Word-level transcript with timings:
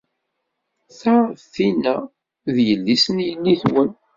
Ta 0.99 1.15
d 1.27 1.41
Nina, 1.63 1.97
d 2.53 2.55
yelli-s 2.67 3.05
n 3.15 3.17
yelli-twen. 3.27 3.91